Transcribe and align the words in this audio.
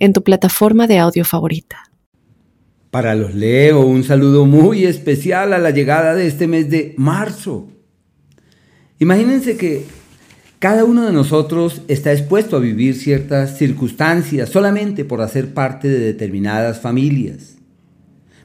en 0.00 0.12
tu 0.12 0.24
plataforma 0.24 0.88
de 0.88 0.98
audio 0.98 1.24
favorita. 1.24 1.84
Para 2.90 3.14
los 3.14 3.34
Leo, 3.34 3.82
un 3.82 4.02
saludo 4.02 4.46
muy 4.46 4.84
especial 4.84 5.52
a 5.52 5.58
la 5.58 5.70
llegada 5.70 6.16
de 6.16 6.26
este 6.26 6.48
mes 6.48 6.68
de 6.68 6.94
marzo. 6.96 7.68
Imagínense 8.98 9.56
que 9.56 9.84
cada 10.58 10.84
uno 10.84 11.06
de 11.06 11.12
nosotros 11.12 11.82
está 11.86 12.12
expuesto 12.12 12.56
a 12.56 12.60
vivir 12.60 12.96
ciertas 12.96 13.56
circunstancias 13.56 14.48
solamente 14.48 15.04
por 15.04 15.22
hacer 15.22 15.54
parte 15.54 15.88
de 15.88 16.00
determinadas 16.00 16.80
familias. 16.80 17.56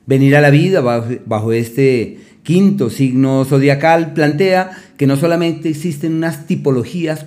Venir 0.05 0.35
a 0.35 0.41
la 0.41 0.51
vida 0.51 0.81
bajo, 0.81 1.51
este 1.51 2.19
quinto 2.43 2.91
signo 2.91 3.43
zodiacal 3.43 4.13
plantea 4.13 4.71
que 4.95 5.07
no 5.07 5.17
solamente 5.17 5.69
existen 5.69 6.13
unas 6.13 6.45
tipologías 6.45 7.25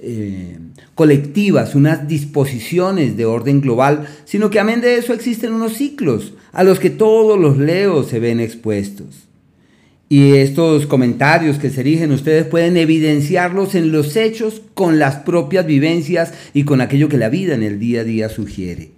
eh, 0.00 0.58
colectivas, 0.94 1.74
unas 1.74 2.06
disposiciones 2.08 3.16
de 3.16 3.26
orden 3.26 3.60
global, 3.60 4.06
sino 4.24 4.50
que 4.50 4.60
amén 4.60 4.80
de 4.80 4.96
eso 4.96 5.12
existen 5.12 5.52
unos 5.52 5.74
ciclos 5.74 6.34
a 6.52 6.64
los 6.64 6.78
que 6.78 6.90
todos 6.90 7.38
los 7.38 7.58
leos 7.58 8.08
se 8.08 8.20
ven 8.20 8.40
expuestos. 8.40 9.28
Y 10.08 10.34
estos 10.34 10.86
comentarios 10.86 11.58
que 11.58 11.70
se 11.70 11.80
erigen 11.80 12.12
ustedes 12.12 12.46
pueden 12.46 12.76
evidenciarlos 12.76 13.74
en 13.74 13.90
los 13.90 14.16
hechos 14.16 14.62
con 14.74 14.98
las 14.98 15.16
propias 15.16 15.66
vivencias 15.66 16.34
y 16.52 16.64
con 16.64 16.80
aquello 16.80 17.08
que 17.08 17.16
la 17.16 17.30
vida 17.30 17.54
en 17.54 17.62
el 17.62 17.78
día 17.78 18.02
a 18.02 18.04
día 18.04 18.28
sugiere. 18.28 18.90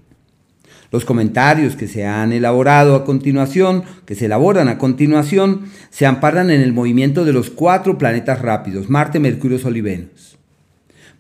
Los 0.93 1.05
comentarios 1.05 1.77
que 1.77 1.89
se 1.89 2.05
han 2.05 2.33
elaborado 2.33 2.95
a 2.95 3.05
continuación, 3.05 3.85
que 4.05 4.15
se 4.15 4.27
elaboran 4.27 4.69
a 4.69 4.79
continuación, 4.79 5.67
se 5.91 6.07
amparan 6.07 6.51
en 6.51 6.61
el 6.61 6.73
movimiento 6.73 7.25
de 7.25 7.33
los 7.33 7.51
cuatro 7.51 7.99
planetas 7.99 8.43
rápidos, 8.43 8.89
Marte, 8.89 9.19
Mercurio, 9.19 9.59
Sol 9.59 9.77
y 9.77 9.81
Venus. 9.81 10.36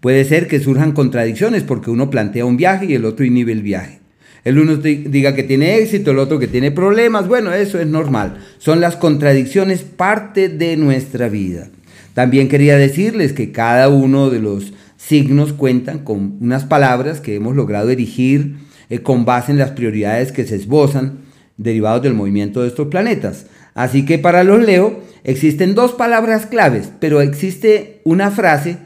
Puede 0.06 0.24
ser 0.24 0.46
que 0.46 0.60
surjan 0.60 0.92
contradicciones 0.92 1.64
porque 1.64 1.90
uno 1.90 2.10
plantea 2.10 2.44
un 2.44 2.56
viaje 2.56 2.86
y 2.86 2.94
el 2.94 3.04
otro 3.04 3.24
inhibe 3.24 3.50
el 3.50 3.62
viaje. 3.62 3.98
El 4.44 4.60
uno 4.60 4.76
diga 4.76 5.34
que 5.34 5.42
tiene 5.42 5.78
éxito, 5.78 6.12
el 6.12 6.20
otro 6.20 6.38
que 6.38 6.46
tiene 6.46 6.70
problemas. 6.70 7.26
Bueno, 7.26 7.52
eso 7.52 7.80
es 7.80 7.88
normal. 7.88 8.38
Son 8.58 8.80
las 8.80 8.94
contradicciones 8.94 9.82
parte 9.82 10.48
de 10.48 10.76
nuestra 10.76 11.28
vida. 11.28 11.70
También 12.14 12.46
quería 12.46 12.76
decirles 12.76 13.32
que 13.32 13.50
cada 13.50 13.88
uno 13.88 14.30
de 14.30 14.38
los 14.38 14.74
signos 14.96 15.52
cuentan 15.52 16.04
con 16.04 16.38
unas 16.40 16.64
palabras 16.64 17.20
que 17.20 17.34
hemos 17.34 17.56
logrado 17.56 17.90
erigir 17.90 18.58
eh, 18.88 19.00
con 19.00 19.24
base 19.24 19.50
en 19.50 19.58
las 19.58 19.72
prioridades 19.72 20.30
que 20.30 20.46
se 20.46 20.54
esbozan 20.54 21.22
derivados 21.56 22.04
del 22.04 22.14
movimiento 22.14 22.62
de 22.62 22.68
estos 22.68 22.86
planetas. 22.86 23.46
Así 23.74 24.04
que 24.04 24.20
para 24.20 24.44
los 24.44 24.64
Leo 24.64 25.00
existen 25.24 25.74
dos 25.74 25.94
palabras 25.94 26.46
claves, 26.46 26.92
pero 27.00 27.22
existe 27.22 28.02
una 28.04 28.30
frase 28.30 28.85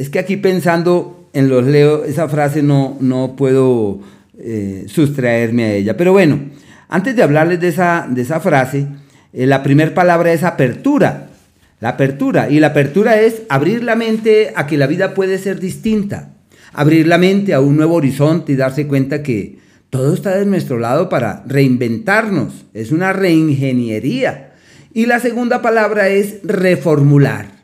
es 0.00 0.08
que 0.08 0.18
aquí 0.18 0.38
pensando 0.38 1.28
en 1.34 1.50
los 1.50 1.62
leo, 1.66 2.04
esa 2.06 2.26
frase 2.26 2.62
no, 2.62 2.96
no 3.00 3.36
puedo 3.36 4.00
eh, 4.38 4.86
sustraerme 4.88 5.64
a 5.64 5.74
ella. 5.74 5.96
Pero 5.98 6.12
bueno, 6.12 6.40
antes 6.88 7.14
de 7.14 7.22
hablarles 7.22 7.60
de 7.60 7.68
esa, 7.68 8.08
de 8.08 8.22
esa 8.22 8.40
frase, 8.40 8.86
eh, 9.34 9.44
la 9.44 9.62
primera 9.62 9.92
palabra 9.92 10.32
es 10.32 10.42
apertura. 10.42 11.28
La 11.80 11.90
apertura. 11.90 12.48
Y 12.48 12.60
la 12.60 12.68
apertura 12.68 13.20
es 13.20 13.42
abrir 13.50 13.84
la 13.84 13.94
mente 13.94 14.54
a 14.56 14.66
que 14.66 14.78
la 14.78 14.86
vida 14.86 15.12
puede 15.12 15.36
ser 15.36 15.60
distinta. 15.60 16.30
Abrir 16.72 17.06
la 17.06 17.18
mente 17.18 17.52
a 17.52 17.60
un 17.60 17.76
nuevo 17.76 17.96
horizonte 17.96 18.52
y 18.52 18.56
darse 18.56 18.86
cuenta 18.86 19.22
que 19.22 19.58
todo 19.90 20.14
está 20.14 20.34
de 20.38 20.46
nuestro 20.46 20.78
lado 20.78 21.10
para 21.10 21.44
reinventarnos. 21.46 22.64
Es 22.72 22.90
una 22.90 23.12
reingeniería. 23.12 24.54
Y 24.94 25.04
la 25.04 25.20
segunda 25.20 25.60
palabra 25.60 26.08
es 26.08 26.38
reformular. 26.42 27.60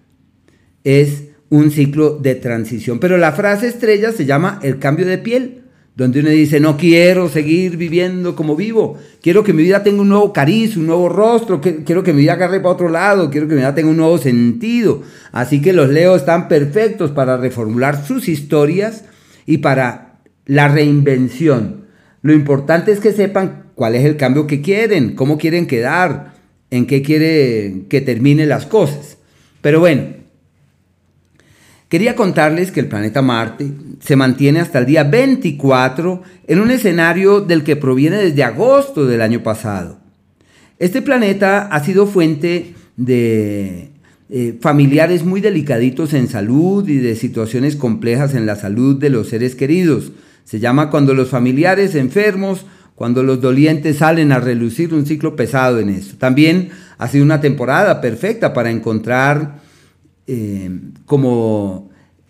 Es 0.84 1.25
un 1.50 1.70
ciclo 1.70 2.18
de 2.18 2.34
transición. 2.34 2.98
Pero 2.98 3.18
la 3.18 3.32
frase 3.32 3.68
estrella 3.68 4.12
se 4.12 4.26
llama 4.26 4.58
el 4.62 4.78
cambio 4.78 5.06
de 5.06 5.18
piel, 5.18 5.62
donde 5.94 6.20
uno 6.20 6.28
dice, 6.28 6.60
no 6.60 6.76
quiero 6.76 7.28
seguir 7.30 7.78
viviendo 7.78 8.36
como 8.36 8.54
vivo, 8.54 8.98
quiero 9.22 9.42
que 9.42 9.54
mi 9.54 9.62
vida 9.62 9.82
tenga 9.82 10.02
un 10.02 10.10
nuevo 10.10 10.30
cariz, 10.30 10.76
un 10.76 10.86
nuevo 10.86 11.08
rostro, 11.08 11.60
quiero 11.60 12.02
que 12.02 12.12
mi 12.12 12.20
vida 12.20 12.34
agarre 12.34 12.60
para 12.60 12.74
otro 12.74 12.90
lado, 12.90 13.30
quiero 13.30 13.48
que 13.48 13.54
mi 13.54 13.60
vida 13.60 13.74
tenga 13.74 13.88
un 13.88 13.96
nuevo 13.96 14.18
sentido. 14.18 15.02
Así 15.32 15.62
que 15.62 15.72
los 15.72 15.88
Leos 15.88 16.20
están 16.20 16.48
perfectos 16.48 17.12
para 17.12 17.38
reformular 17.38 18.04
sus 18.04 18.28
historias 18.28 19.04
y 19.46 19.58
para 19.58 20.18
la 20.44 20.68
reinvención. 20.68 21.86
Lo 22.20 22.34
importante 22.34 22.92
es 22.92 23.00
que 23.00 23.12
sepan 23.12 23.70
cuál 23.74 23.94
es 23.94 24.04
el 24.04 24.16
cambio 24.16 24.46
que 24.46 24.60
quieren, 24.60 25.14
cómo 25.14 25.38
quieren 25.38 25.66
quedar, 25.66 26.34
en 26.70 26.86
qué 26.86 27.00
quieren 27.00 27.86
que 27.88 28.02
termine 28.02 28.44
las 28.44 28.66
cosas. 28.66 29.16
Pero 29.62 29.80
bueno, 29.80 30.02
Quería 31.96 32.14
contarles 32.14 32.72
que 32.72 32.80
el 32.80 32.88
planeta 32.88 33.22
Marte 33.22 33.72
se 34.00 34.16
mantiene 34.16 34.60
hasta 34.60 34.80
el 34.80 34.84
día 34.84 35.04
24 35.04 36.22
en 36.46 36.60
un 36.60 36.70
escenario 36.70 37.40
del 37.40 37.64
que 37.64 37.74
proviene 37.74 38.18
desde 38.18 38.44
agosto 38.44 39.06
del 39.06 39.22
año 39.22 39.42
pasado. 39.42 39.98
Este 40.78 41.00
planeta 41.00 41.68
ha 41.68 41.82
sido 41.82 42.06
fuente 42.06 42.74
de 42.98 43.92
eh, 44.28 44.58
familiares 44.60 45.24
muy 45.24 45.40
delicaditos 45.40 46.12
en 46.12 46.28
salud 46.28 46.86
y 46.86 46.98
de 46.98 47.16
situaciones 47.16 47.76
complejas 47.76 48.34
en 48.34 48.44
la 48.44 48.56
salud 48.56 49.00
de 49.00 49.08
los 49.08 49.30
seres 49.30 49.54
queridos. 49.54 50.12
Se 50.44 50.60
llama 50.60 50.90
cuando 50.90 51.14
los 51.14 51.30
familiares 51.30 51.94
enfermos, 51.94 52.66
cuando 52.94 53.22
los 53.22 53.40
dolientes 53.40 53.96
salen 53.96 54.32
a 54.32 54.38
relucir 54.38 54.92
un 54.92 55.06
ciclo 55.06 55.34
pesado 55.34 55.78
en 55.78 55.88
esto. 55.88 56.16
También 56.18 56.68
ha 56.98 57.08
sido 57.08 57.24
una 57.24 57.40
temporada 57.40 58.02
perfecta 58.02 58.52
para 58.52 58.70
encontrar 58.70 59.64
eh, 60.26 60.68
como 61.06 61.85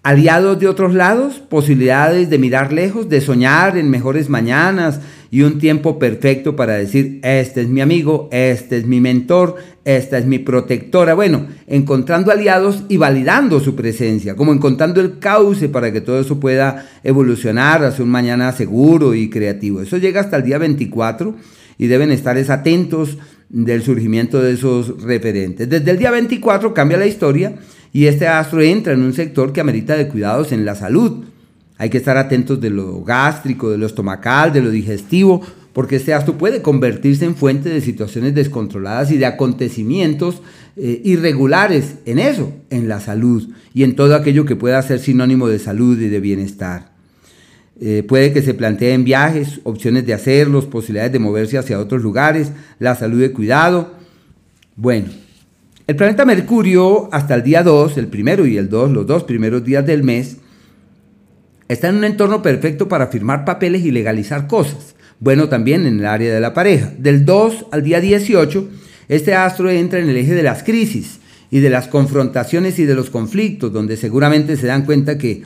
aliados 0.07 0.61
de 0.61 0.69
otros 0.69 0.95
lados, 0.95 1.43
posibilidades 1.49 2.31
de 2.31 2.39
mirar 2.39 2.73
lejos, 2.73 3.09
de 3.09 3.21
soñar 3.21 3.77
en 3.77 3.91
mejores 3.91 4.29
mañanas 4.29 5.01
y 5.33 5.43
un 5.43 5.59
tiempo 5.59 5.99
perfecto 5.99 6.55
para 6.55 6.75
decir, 6.75 7.19
este 7.25 7.63
es 7.63 7.69
mi 7.69 7.81
amigo, 7.81 8.29
este 8.31 8.77
es 8.77 8.87
mi 8.87 9.01
mentor, 9.01 9.57
esta 9.85 10.17
es 10.17 10.25
mi 10.25 10.39
protectora. 10.39 11.15
Bueno, 11.15 11.49
encontrando 11.67 12.31
aliados 12.31 12.85
y 12.89 12.99
validando 12.99 13.59
su 13.59 13.75
presencia, 13.75 14.37
como 14.37 14.53
encontrando 14.53 15.01
el 15.01 15.19
cauce 15.19 15.69
para 15.69 15.93
que 15.93 16.01
todo 16.01 16.21
eso 16.21 16.39
pueda 16.39 16.89
evolucionar 17.03 17.85
hacia 17.85 18.05
un 18.05 18.11
mañana 18.11 18.53
seguro 18.53 19.13
y 19.13 19.29
creativo. 19.29 19.81
Eso 19.81 19.97
llega 19.97 20.21
hasta 20.21 20.37
el 20.37 20.45
día 20.45 20.59
24 20.59 21.35
y 21.79 21.89
deben 21.89 22.13
estar 22.13 22.39
atentos 22.39 23.19
del 23.49 23.83
surgimiento 23.83 24.41
de 24.41 24.53
esos 24.53 25.03
referentes. 25.03 25.69
Desde 25.69 25.91
el 25.91 25.99
día 25.99 26.13
24 26.13 26.73
cambia 26.75 26.97
la 26.97 27.07
historia 27.07 27.57
y 27.97 28.09
este 28.09 28.27
astro 28.27 28.61
entra 28.61 28.93
en 28.93 29.01
un 29.01 29.15
sector 29.15 29.55
que 29.55 29.63
amerita 29.63 29.97
de 29.97 30.07
cuidados 30.07 30.53
en 30.53 30.67
la 30.67 30.75
salud. 30.75 31.25
Hay 31.79 31.89
que 31.89 31.97
estar 31.97 32.19
atentos 32.19 32.61
de 32.61 32.69
lo 32.69 33.03
gástrico, 33.03 33.71
de 33.71 33.79
lo 33.79 33.87
estomacal, 33.87 34.53
de 34.53 34.61
lo 34.61 34.69
digestivo, 34.69 35.41
porque 35.73 35.97
este 35.97 36.13
astro 36.13 36.37
puede 36.37 36.61
convertirse 36.61 37.25
en 37.25 37.35
fuente 37.35 37.71
de 37.71 37.81
situaciones 37.81 38.35
descontroladas 38.35 39.11
y 39.13 39.17
de 39.17 39.25
acontecimientos 39.25 40.43
eh, 40.77 41.01
irregulares 41.05 41.95
en 42.05 42.19
eso, 42.19 42.53
en 42.69 42.87
la 42.87 43.01
salud 43.01 43.49
y 43.73 43.83
en 43.83 43.97
todo 43.97 44.15
aquello 44.15 44.45
que 44.45 44.57
pueda 44.57 44.83
ser 44.83 44.99
sinónimo 44.99 45.49
de 45.49 45.59
salud 45.59 45.99
y 45.99 46.11
de 46.11 46.21
bienestar. 46.21 46.93
Eh, 47.81 48.05
puede 48.07 48.31
que 48.35 48.43
se 48.43 48.53
planteen 48.53 49.05
viajes, 49.05 49.61
opciones 49.65 50.05
de 50.05 50.13
hacerlos, 50.13 50.67
posibilidades 50.67 51.13
de 51.13 51.19
moverse 51.19 51.57
hacia 51.57 51.81
otros 51.81 52.03
lugares, 52.03 52.53
la 52.79 52.95
salud 52.95 53.23
de 53.23 53.33
cuidado. 53.33 53.95
Bueno, 54.77 55.07
el 55.87 55.95
planeta 55.95 56.25
Mercurio, 56.25 57.09
hasta 57.13 57.35
el 57.35 57.45
día 57.45 57.63
2, 57.63 57.97
el 57.99 58.09
primero 58.09 58.45
y 58.45 58.57
el 58.57 58.69
2, 58.69 58.91
los 58.91 59.07
dos 59.07 59.23
primeros 59.23 59.65
días 59.65 59.87
del 59.87 60.03
mes, 60.03 60.39
está 61.69 61.89
en 61.89 61.97
un 61.97 62.05
entorno 62.05 62.43
perfecto 62.43 62.89
para 62.89 63.07
firmar 63.07 63.45
papeles 63.45 63.85
y 63.85 63.93
legalizar 63.93 64.49
cosas. 64.49 64.97
Bueno, 65.21 65.49
también 65.49 65.87
en 65.87 66.01
el 66.01 66.07
área 66.07 66.35
de 66.35 66.41
la 66.41 66.55
pareja. 66.55 66.93
Del 66.99 67.25
2 67.25 67.67
al 67.71 67.85
día 67.85 68.01
18, 68.01 68.69
este 69.09 69.35
astro 69.35 69.71
entra 69.71 70.01
en 70.01 70.09
el 70.09 70.17
eje 70.17 70.35
de 70.35 70.43
las 70.43 70.65
crisis 70.65 71.21
y 71.51 71.61
de 71.61 71.71
las 71.71 71.87
confrontaciones 71.87 72.79
y 72.81 72.85
de 72.85 72.97
los 72.97 73.09
conflictos, 73.09 73.73
donde 73.73 73.97
seguramente 73.97 74.57
se 74.57 74.67
dan 74.67 74.85
cuenta 74.85 75.19
que 75.19 75.45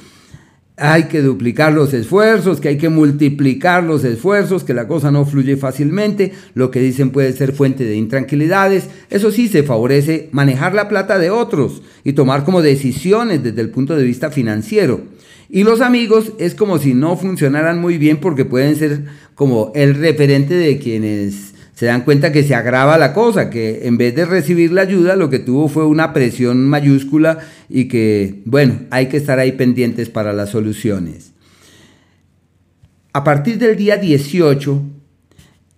hay 0.81 1.05
que 1.05 1.21
duplicar 1.21 1.75
los 1.75 1.93
esfuerzos, 1.93 2.59
que 2.59 2.69
hay 2.69 2.79
que 2.79 2.88
multiplicar 2.88 3.85
los 3.85 4.03
esfuerzos, 4.03 4.65
que 4.65 4.73
la 4.73 4.88
cosa 4.88 5.11
no 5.11 5.27
fluye 5.27 5.59
fácilmente, 5.59 6.32
lo 6.55 6.71
que 6.71 6.81
dicen 6.81 7.11
puede 7.11 7.35
ser 7.35 7.53
fuente 7.53 7.85
de 7.85 7.97
intranquilidades. 7.97 8.88
Eso 9.11 9.31
sí, 9.31 9.49
se 9.49 9.62
favorece 9.62 10.31
manejar 10.32 10.75
la 10.75 10.88
plata 10.88 11.19
de 11.19 11.29
otros 11.29 11.82
y 12.03 12.15
tomar 12.15 12.44
como 12.44 12.62
decisiones 12.62 13.43
desde 13.43 13.61
el 13.61 13.69
punto 13.69 13.94
de 13.94 14.05
vista 14.05 14.31
financiero. 14.31 15.03
Y 15.50 15.65
los 15.65 15.82
amigos 15.82 16.32
es 16.38 16.55
como 16.55 16.79
si 16.79 16.94
no 16.94 17.17
funcionaran 17.19 17.79
muy 17.79 17.99
bien 17.99 18.17
porque 18.17 18.47
pueden 18.47 18.75
ser 18.75 19.05
como 19.35 19.73
el 19.75 19.97
referente 19.97 20.55
de 20.55 20.79
quienes 20.79 21.50
se 21.81 21.87
dan 21.87 22.03
cuenta 22.03 22.31
que 22.31 22.44
se 22.44 22.55
agrava 22.55 22.99
la 22.99 23.15
cosa, 23.15 23.49
que 23.49 23.87
en 23.88 23.97
vez 23.97 24.15
de 24.15 24.27
recibir 24.27 24.71
la 24.71 24.82
ayuda 24.82 25.17
lo 25.17 25.31
que 25.31 25.38
tuvo 25.38 25.67
fue 25.67 25.87
una 25.87 26.12
presión 26.12 26.69
mayúscula 26.69 27.38
y 27.71 27.88
que, 27.88 28.43
bueno, 28.44 28.81
hay 28.91 29.06
que 29.06 29.17
estar 29.17 29.38
ahí 29.38 29.53
pendientes 29.53 30.11
para 30.11 30.35
las 30.35 30.50
soluciones. 30.50 31.32
A 33.15 33.25
partir 33.25 33.56
del 33.56 33.79
día 33.79 33.97
18, 33.97 34.82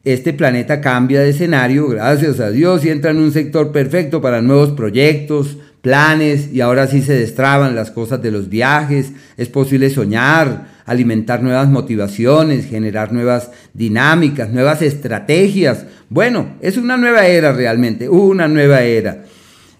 este 0.02 0.32
planeta 0.32 0.80
cambia 0.80 1.20
de 1.20 1.30
escenario, 1.30 1.86
gracias 1.86 2.40
a 2.40 2.50
Dios, 2.50 2.84
y 2.84 2.88
entra 2.88 3.12
en 3.12 3.18
un 3.18 3.30
sector 3.30 3.70
perfecto 3.70 4.20
para 4.20 4.42
nuevos 4.42 4.72
proyectos, 4.72 5.58
planes, 5.82 6.52
y 6.52 6.62
ahora 6.62 6.88
sí 6.88 7.00
se 7.02 7.14
destraban 7.14 7.76
las 7.76 7.92
cosas 7.92 8.20
de 8.20 8.32
los 8.32 8.48
viajes, 8.48 9.12
es 9.36 9.48
posible 9.48 9.88
soñar, 9.88 10.71
alimentar 10.84 11.42
nuevas 11.42 11.68
motivaciones, 11.68 12.66
generar 12.66 13.12
nuevas 13.12 13.50
dinámicas, 13.74 14.50
nuevas 14.50 14.82
estrategias. 14.82 15.86
Bueno, 16.08 16.54
es 16.60 16.76
una 16.76 16.96
nueva 16.96 17.26
era 17.26 17.52
realmente, 17.52 18.08
una 18.08 18.48
nueva 18.48 18.82
era. 18.82 19.24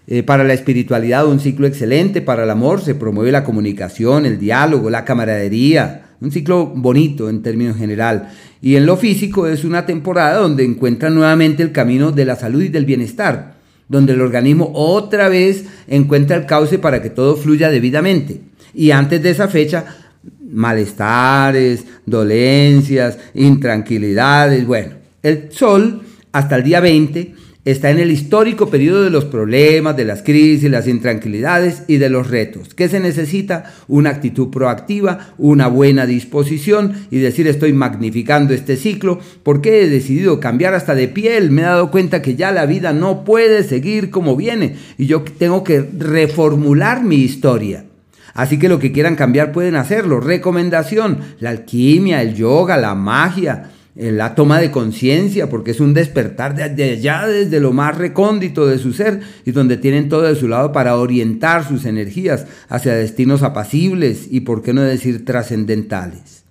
Eh, 0.05 0.21
para 0.21 0.43
la 0.43 0.53
espiritualidad 0.53 1.25
un 1.27 1.39
ciclo 1.39 1.65
excelente, 1.65 2.21
para 2.21 2.43
el 2.43 2.49
amor 2.49 2.81
se 2.81 2.95
promueve 2.95 3.31
la 3.31 3.45
comunicación, 3.45 4.25
el 4.25 4.37
diálogo, 4.37 4.89
la 4.89 5.05
camaradería, 5.05 6.07
un 6.19 6.31
ciclo 6.31 6.65
bonito 6.65 7.29
en 7.29 7.41
términos 7.41 7.77
general. 7.77 8.29
Y 8.61 8.75
en 8.75 8.85
lo 8.85 8.97
físico 8.97 9.47
es 9.47 9.63
una 9.63 9.85
temporada 9.85 10.39
donde 10.39 10.65
encuentra 10.65 11.09
nuevamente 11.09 11.63
el 11.63 11.71
camino 11.71 12.11
de 12.11 12.25
la 12.25 12.35
salud 12.35 12.63
y 12.63 12.69
del 12.69 12.85
bienestar, 12.85 13.55
donde 13.87 14.13
el 14.13 14.21
organismo 14.21 14.71
otra 14.73 15.29
vez 15.29 15.65
encuentra 15.87 16.35
el 16.35 16.45
cauce 16.45 16.79
para 16.79 17.01
que 17.01 17.09
todo 17.09 17.35
fluya 17.37 17.69
debidamente. 17.69 18.41
Y 18.73 18.91
antes 18.91 19.21
de 19.21 19.29
esa 19.29 19.47
fecha 19.47 19.85
malestares, 20.53 21.85
dolencias, 22.05 23.17
intranquilidades. 23.33 24.65
Bueno, 24.65 24.93
el 25.21 25.51
Sol 25.51 26.01
hasta 26.31 26.55
el 26.55 26.63
día 26.63 26.79
20 26.79 27.35
está 27.65 27.91
en 27.91 27.99
el 27.99 28.11
histórico 28.11 28.69
periodo 28.69 29.03
de 29.03 29.09
los 29.09 29.25
problemas, 29.25 29.95
de 29.95 30.03
las 30.03 30.21
crisis, 30.21 30.69
las 30.69 30.87
intranquilidades 30.87 31.83
y 31.87 31.97
de 31.97 32.09
los 32.09 32.29
retos. 32.29 32.73
¿Qué 32.73 32.89
se 32.89 32.99
necesita? 32.99 33.73
Una 33.87 34.09
actitud 34.09 34.49
proactiva, 34.49 35.33
una 35.37 35.67
buena 35.67 36.05
disposición 36.05 36.93
y 37.09 37.19
decir 37.19 37.47
estoy 37.47 37.71
magnificando 37.71 38.53
este 38.53 38.75
ciclo 38.75 39.19
porque 39.43 39.83
he 39.83 39.89
decidido 39.89 40.39
cambiar 40.39 40.73
hasta 40.73 40.95
de 40.95 41.07
piel, 41.07 41.51
me 41.51 41.61
he 41.61 41.65
dado 41.65 41.91
cuenta 41.91 42.21
que 42.21 42.35
ya 42.35 42.51
la 42.51 42.65
vida 42.65 42.91
no 42.91 43.23
puede 43.23 43.63
seguir 43.63 44.09
como 44.09 44.35
viene 44.35 44.75
y 44.97 45.05
yo 45.05 45.21
tengo 45.21 45.63
que 45.63 45.87
reformular 45.97 47.03
mi 47.03 47.17
historia. 47.17 47.85
Así 48.33 48.57
que 48.57 48.69
lo 48.69 48.79
que 48.79 48.91
quieran 48.91 49.15
cambiar 49.15 49.51
pueden 49.51 49.75
hacerlo. 49.75 50.19
Recomendación, 50.19 51.19
la 51.39 51.51
alquimia, 51.51 52.21
el 52.21 52.33
yoga, 52.33 52.77
la 52.77 52.95
magia, 52.95 53.69
eh, 53.95 54.11
la 54.11 54.33
toma 54.33 54.59
de 54.59 54.71
conciencia, 54.71 55.49
porque 55.49 55.71
es 55.71 55.79
un 55.79 55.93
despertar 55.93 56.55
de 56.55 56.83
allá 56.83 57.27
desde 57.27 57.59
lo 57.59 57.73
más 57.73 57.95
recóndito 57.95 58.65
de 58.65 58.79
su 58.79 58.91
ser 58.91 59.19
y 59.45 59.51
donde 59.51 59.77
tienen 59.77 60.09
todo 60.09 60.23
de 60.23 60.35
su 60.35 60.47
lado 60.47 60.71
para 60.71 60.97
orientar 60.97 61.67
sus 61.67 61.85
energías 61.85 62.47
hacia 62.69 62.95
destinos 62.95 63.43
apacibles 63.43 64.27
y, 64.31 64.39
por 64.39 64.63
qué 64.63 64.73
no 64.73 64.81
decir, 64.81 65.25
trascendentales. 65.25 66.43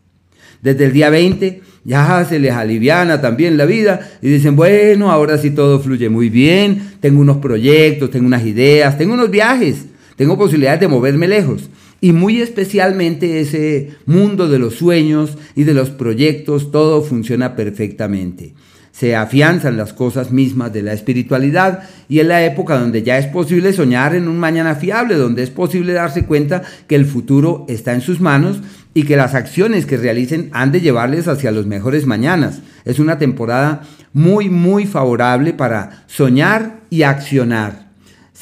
Desde 0.62 0.84
el 0.84 0.92
día 0.92 1.10
20 1.10 1.62
ya 1.84 2.24
se 2.24 2.38
les 2.38 2.52
aliviana 2.52 3.20
también 3.20 3.56
la 3.56 3.64
vida 3.64 4.08
y 4.22 4.28
dicen, 4.28 4.54
bueno, 4.54 5.10
ahora 5.10 5.36
sí 5.36 5.50
todo 5.50 5.80
fluye 5.80 6.08
muy 6.08 6.28
bien, 6.30 6.92
tengo 7.00 7.20
unos 7.20 7.38
proyectos, 7.38 8.10
tengo 8.10 8.28
unas 8.28 8.46
ideas, 8.46 8.96
tengo 8.96 9.14
unos 9.14 9.32
viajes 9.32 9.86
tengo 10.22 10.38
posibilidades 10.38 10.78
de 10.78 10.86
moverme 10.86 11.26
lejos. 11.26 11.68
Y 12.00 12.12
muy 12.12 12.40
especialmente 12.40 13.40
ese 13.40 13.96
mundo 14.06 14.48
de 14.48 14.60
los 14.60 14.76
sueños 14.76 15.36
y 15.56 15.64
de 15.64 15.74
los 15.74 15.90
proyectos, 15.90 16.70
todo 16.70 17.02
funciona 17.02 17.56
perfectamente. 17.56 18.54
Se 18.92 19.16
afianzan 19.16 19.76
las 19.76 19.92
cosas 19.92 20.30
mismas 20.30 20.72
de 20.72 20.82
la 20.82 20.92
espiritualidad 20.92 21.82
y 22.08 22.20
es 22.20 22.26
la 22.26 22.44
época 22.44 22.78
donde 22.78 23.02
ya 23.02 23.18
es 23.18 23.26
posible 23.26 23.72
soñar 23.72 24.14
en 24.14 24.28
un 24.28 24.38
mañana 24.38 24.76
fiable, 24.76 25.16
donde 25.16 25.42
es 25.42 25.50
posible 25.50 25.92
darse 25.92 26.24
cuenta 26.24 26.62
que 26.86 26.94
el 26.94 27.04
futuro 27.04 27.66
está 27.68 27.92
en 27.92 28.00
sus 28.00 28.20
manos 28.20 28.60
y 28.94 29.02
que 29.02 29.16
las 29.16 29.34
acciones 29.34 29.86
que 29.86 29.96
realicen 29.96 30.50
han 30.52 30.70
de 30.70 30.82
llevarles 30.82 31.26
hacia 31.26 31.50
los 31.50 31.66
mejores 31.66 32.06
mañanas. 32.06 32.60
Es 32.84 33.00
una 33.00 33.18
temporada 33.18 33.82
muy, 34.12 34.48
muy 34.48 34.86
favorable 34.86 35.52
para 35.52 36.04
soñar 36.06 36.78
y 36.90 37.02
accionar 37.02 37.81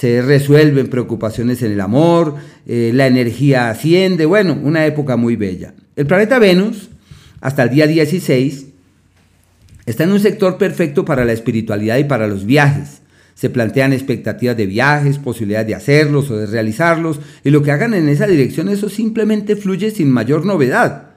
se 0.00 0.22
resuelven 0.22 0.88
preocupaciones 0.88 1.62
en 1.62 1.72
el 1.72 1.80
amor, 1.82 2.36
eh, 2.66 2.90
la 2.94 3.06
energía 3.06 3.68
asciende, 3.68 4.24
bueno, 4.24 4.58
una 4.62 4.86
época 4.86 5.18
muy 5.18 5.36
bella. 5.36 5.74
El 5.94 6.06
planeta 6.06 6.38
Venus, 6.38 6.88
hasta 7.42 7.64
el 7.64 7.68
día 7.68 7.86
16, 7.86 8.64
está 9.84 10.04
en 10.04 10.12
un 10.12 10.20
sector 10.20 10.56
perfecto 10.56 11.04
para 11.04 11.26
la 11.26 11.32
espiritualidad 11.32 11.98
y 11.98 12.04
para 12.04 12.26
los 12.28 12.46
viajes. 12.46 13.02
Se 13.34 13.50
plantean 13.50 13.92
expectativas 13.92 14.56
de 14.56 14.64
viajes, 14.64 15.18
posibilidades 15.18 15.66
de 15.66 15.74
hacerlos 15.74 16.30
o 16.30 16.38
de 16.38 16.46
realizarlos, 16.46 17.20
y 17.44 17.50
lo 17.50 17.62
que 17.62 17.70
hagan 17.70 17.92
en 17.92 18.08
esa 18.08 18.26
dirección, 18.26 18.70
eso 18.70 18.88
simplemente 18.88 19.54
fluye 19.54 19.90
sin 19.90 20.10
mayor 20.10 20.46
novedad. 20.46 21.09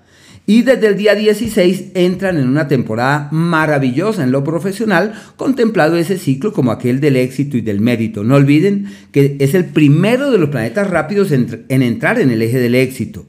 Y 0.46 0.64
desde 0.64 0.88
el 0.88 0.98
día 0.98 1.16
16 1.16 1.92
entran 1.94 2.38
en 2.38 2.50
una 2.50 2.68
temporada 2.68 3.30
maravillosa 3.32 4.24
en 4.24 4.32
lo 4.34 4.44
profesional, 4.44 5.14
contemplado 5.38 5.96
ese 5.96 6.18
ciclo 6.18 6.52
como 6.52 6.72
aquel 6.72 7.00
del 7.00 7.16
éxito 7.16 7.56
y 7.56 7.62
del 7.62 7.80
mérito. 7.80 8.26
No 8.26 8.36
olviden 8.36 8.88
que 9.14 9.38
es 9.40 9.54
el 9.54 9.66
primero 9.66 10.32
de 10.32 10.38
los 10.38 10.50
planetas 10.50 10.90
rápidos 10.90 11.32
en, 11.32 11.66
entrar 11.70 12.20
en 12.20 12.30
el 12.30 12.42
eje 12.42 12.60
del 12.60 12.76
éxito. 12.76 13.26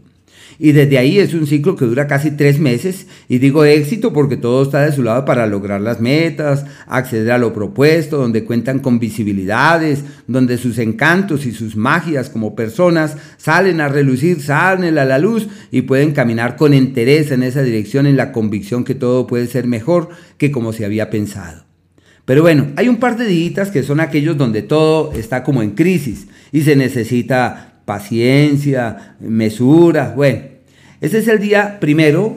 Y 0.58 0.72
desde 0.72 0.98
ahí 0.98 1.18
es 1.18 1.34
un 1.34 1.46
ciclo 1.46 1.76
que 1.76 1.84
dura 1.84 2.06
casi 2.06 2.30
tres 2.30 2.58
meses. 2.58 3.06
Y 3.28 3.38
digo 3.38 3.64
éxito 3.64 4.12
porque 4.12 4.36
todo 4.36 4.62
está 4.62 4.82
de 4.82 4.92
su 4.92 5.02
lado 5.02 5.24
para 5.24 5.46
lograr 5.46 5.80
las 5.80 6.00
metas, 6.00 6.64
acceder 6.86 7.32
a 7.32 7.38
lo 7.38 7.52
propuesto, 7.52 8.18
donde 8.18 8.44
cuentan 8.44 8.78
con 8.78 8.98
visibilidades, 8.98 10.04
donde 10.26 10.58
sus 10.58 10.78
encantos 10.78 11.46
y 11.46 11.52
sus 11.52 11.76
magias 11.76 12.30
como 12.30 12.54
personas 12.54 13.16
salen 13.36 13.80
a 13.80 13.88
relucir, 13.88 14.40
salen 14.40 14.98
a 14.98 15.04
la 15.04 15.18
luz 15.18 15.48
y 15.70 15.82
pueden 15.82 16.12
caminar 16.12 16.56
con 16.56 16.74
interés 16.74 17.30
en 17.30 17.42
esa 17.42 17.62
dirección, 17.62 18.06
en 18.06 18.16
la 18.16 18.32
convicción 18.32 18.84
que 18.84 18.94
todo 18.94 19.26
puede 19.26 19.46
ser 19.46 19.66
mejor 19.66 20.08
que 20.38 20.50
como 20.50 20.72
se 20.72 20.84
había 20.84 21.10
pensado. 21.10 21.64
Pero 22.24 22.40
bueno, 22.40 22.68
hay 22.76 22.88
un 22.88 22.96
par 22.96 23.18
de 23.18 23.26
días 23.26 23.70
que 23.70 23.82
son 23.82 24.00
aquellos 24.00 24.36
donde 24.38 24.62
todo 24.62 25.12
está 25.12 25.42
como 25.42 25.62
en 25.62 25.72
crisis 25.72 26.26
y 26.52 26.62
se 26.62 26.74
necesita 26.74 27.73
paciencia, 27.84 29.16
mesura. 29.20 30.12
Bueno, 30.14 30.40
ese 31.00 31.18
es 31.18 31.28
el 31.28 31.38
día 31.38 31.78
primero, 31.80 32.36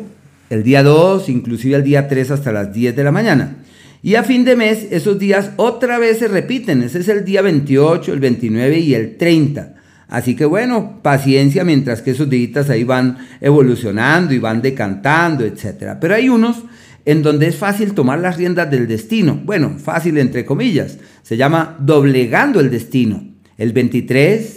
el 0.49 0.63
día 0.63 0.83
2, 0.83 1.29
inclusive 1.29 1.75
el 1.75 1.83
día 1.83 2.07
3 2.07 2.31
hasta 2.31 2.51
las 2.51 2.73
10 2.73 2.95
de 2.95 3.03
la 3.03 3.11
mañana. 3.11 3.57
Y 4.03 4.15
a 4.15 4.23
fin 4.23 4.45
de 4.45 4.55
mes, 4.55 4.87
esos 4.91 5.19
días 5.19 5.51
otra 5.57 5.99
vez 5.99 6.19
se 6.19 6.27
repiten. 6.27 6.83
Ese 6.83 6.99
es 6.99 7.07
el 7.09 7.25
día 7.25 7.41
28, 7.41 8.13
el 8.13 8.19
29 8.19 8.79
y 8.79 8.93
el 8.93 9.17
30. 9.17 9.75
Así 10.07 10.35
que 10.35 10.45
bueno, 10.45 10.99
paciencia 11.01 11.63
mientras 11.63 12.01
que 12.01 12.11
esos 12.11 12.29
días 12.29 12.69
ahí 12.69 12.83
van 12.83 13.17
evolucionando 13.41 14.33
y 14.33 14.39
van 14.39 14.61
decantando, 14.61 15.43
etc. 15.43 15.97
Pero 15.99 16.15
hay 16.15 16.29
unos 16.29 16.63
en 17.03 17.23
donde 17.23 17.47
es 17.47 17.55
fácil 17.55 17.93
tomar 17.93 18.19
las 18.19 18.37
riendas 18.37 18.69
del 18.69 18.87
destino. 18.87 19.41
Bueno, 19.43 19.77
fácil 19.77 20.17
entre 20.17 20.45
comillas. 20.45 20.97
Se 21.23 21.37
llama 21.37 21.75
doblegando 21.79 22.59
el 22.59 22.69
destino. 22.69 23.23
El 23.57 23.73
23, 23.73 24.56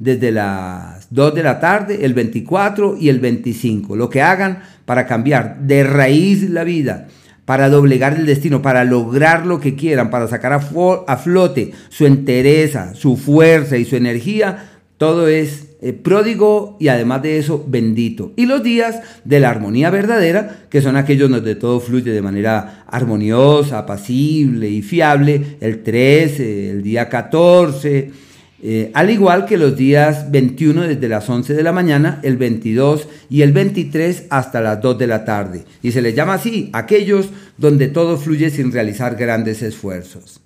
desde 0.00 0.32
las 0.32 1.06
2 1.10 1.34
de 1.34 1.42
la 1.42 1.60
tarde, 1.60 2.04
el 2.04 2.14
24 2.14 2.96
y 2.98 3.10
el 3.10 3.20
25. 3.20 3.94
Lo 3.94 4.10
que 4.10 4.22
hagan 4.22 4.62
para 4.86 5.06
cambiar 5.06 5.60
de 5.60 5.84
raíz 5.84 6.48
la 6.48 6.64
vida, 6.64 7.06
para 7.44 7.68
doblegar 7.68 8.14
el 8.14 8.26
destino, 8.26 8.62
para 8.62 8.84
lograr 8.84 9.46
lo 9.46 9.60
que 9.60 9.76
quieran, 9.76 10.10
para 10.10 10.26
sacar 10.26 10.54
a, 10.54 11.16
flote 11.18 11.72
su 11.90 12.06
entereza, 12.06 12.94
su 12.94 13.16
fuerza 13.16 13.76
y 13.76 13.84
su 13.84 13.94
energía, 13.94 14.70
todo 14.96 15.28
es 15.28 15.68
eh, 15.82 15.92
pródigo 15.92 16.78
y 16.80 16.88
además 16.88 17.22
de 17.22 17.38
eso 17.38 17.62
bendito. 17.68 18.32
Y 18.36 18.46
los 18.46 18.62
días 18.62 19.02
de 19.24 19.38
la 19.38 19.50
armonía 19.50 19.90
verdadera, 19.90 20.60
que 20.70 20.80
son 20.80 20.96
aquellos 20.96 21.28
donde 21.28 21.56
todo 21.56 21.78
fluye 21.78 22.10
de 22.10 22.22
manera 22.22 22.84
armoniosa, 22.86 23.80
apacible 23.80 24.70
y 24.70 24.80
fiable, 24.80 25.58
el 25.60 25.82
13, 25.82 26.70
el 26.70 26.82
día 26.82 27.10
14, 27.10 28.29
eh, 28.62 28.90
al 28.94 29.10
igual 29.10 29.46
que 29.46 29.56
los 29.56 29.76
días 29.76 30.30
21 30.30 30.82
desde 30.82 31.08
las 31.08 31.28
11 31.28 31.54
de 31.54 31.62
la 31.62 31.72
mañana, 31.72 32.20
el 32.22 32.36
22 32.36 33.08
y 33.30 33.42
el 33.42 33.52
23 33.52 34.26
hasta 34.30 34.60
las 34.60 34.82
2 34.82 34.98
de 34.98 35.06
la 35.06 35.24
tarde. 35.24 35.64
Y 35.82 35.92
se 35.92 36.02
les 36.02 36.14
llama 36.14 36.34
así, 36.34 36.70
aquellos 36.72 37.30
donde 37.56 37.88
todo 37.88 38.18
fluye 38.18 38.50
sin 38.50 38.72
realizar 38.72 39.16
grandes 39.16 39.62
esfuerzos. 39.62 40.40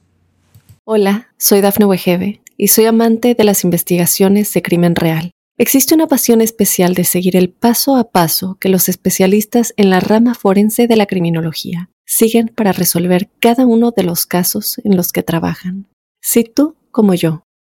Hola, 0.84 1.28
soy 1.38 1.60
Dafne 1.60 1.86
Wegebe 1.86 2.40
y 2.56 2.68
soy 2.68 2.84
amante 2.84 3.34
de 3.34 3.44
las 3.44 3.64
investigaciones 3.64 4.52
de 4.52 4.62
crimen 4.62 4.94
real. 4.94 5.30
Existe 5.56 5.94
una 5.94 6.08
pasión 6.08 6.40
especial 6.40 6.94
de 6.94 7.04
seguir 7.04 7.36
el 7.36 7.48
paso 7.48 7.96
a 7.96 8.10
paso 8.10 8.58
que 8.60 8.68
los 8.68 8.88
especialistas 8.88 9.72
en 9.76 9.88
la 9.88 10.00
rama 10.00 10.34
forense 10.34 10.88
de 10.88 10.96
la 10.96 11.06
criminología 11.06 11.90
siguen 12.04 12.48
para 12.48 12.72
resolver 12.72 13.30
cada 13.40 13.64
uno 13.64 13.92
de 13.92 14.02
los 14.02 14.26
casos 14.26 14.80
en 14.84 14.96
los 14.96 15.12
que 15.12 15.22
trabajan. 15.22 15.86
Si 16.20 16.44
tú, 16.44 16.76
como 16.90 17.14
yo, 17.14 17.43